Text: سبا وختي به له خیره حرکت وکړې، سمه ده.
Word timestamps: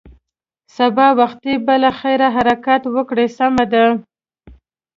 سبا 0.77 1.07
وختي 1.19 1.53
به 1.65 1.75
له 1.83 1.91
خیره 1.99 2.27
حرکت 2.35 2.81
وکړې، 2.95 3.25
سمه 3.37 3.65
ده. 3.73 3.85